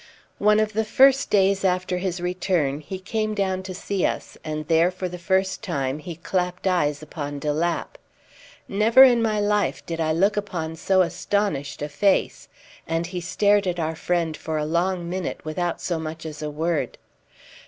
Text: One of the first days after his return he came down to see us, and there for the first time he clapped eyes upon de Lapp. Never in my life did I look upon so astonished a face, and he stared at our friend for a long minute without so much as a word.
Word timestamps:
One 0.39 0.59
of 0.59 0.73
the 0.73 0.83
first 0.83 1.29
days 1.29 1.63
after 1.63 1.99
his 1.99 2.19
return 2.19 2.79
he 2.81 2.97
came 2.97 3.35
down 3.35 3.61
to 3.61 3.73
see 3.75 4.03
us, 4.03 4.35
and 4.43 4.67
there 4.67 4.89
for 4.89 5.07
the 5.07 5.19
first 5.19 5.61
time 5.61 5.99
he 5.99 6.15
clapped 6.15 6.65
eyes 6.65 7.03
upon 7.03 7.37
de 7.37 7.53
Lapp. 7.53 7.99
Never 8.67 9.03
in 9.03 9.21
my 9.21 9.39
life 9.39 9.85
did 9.85 10.01
I 10.01 10.11
look 10.11 10.35
upon 10.37 10.75
so 10.75 11.03
astonished 11.03 11.83
a 11.83 11.87
face, 11.87 12.47
and 12.87 13.05
he 13.05 13.21
stared 13.21 13.67
at 13.67 13.79
our 13.79 13.95
friend 13.95 14.35
for 14.35 14.57
a 14.57 14.65
long 14.65 15.07
minute 15.07 15.45
without 15.45 15.79
so 15.79 15.99
much 15.99 16.25
as 16.25 16.41
a 16.41 16.49
word. 16.49 16.97